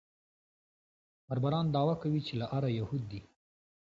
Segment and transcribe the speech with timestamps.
[1.27, 3.21] بربران دعوه کوي چې له آره یهود دي.